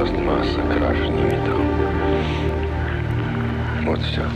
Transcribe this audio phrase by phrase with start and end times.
[0.00, 1.60] пластмасса, крашеный металл.
[3.84, 4.29] Вот все.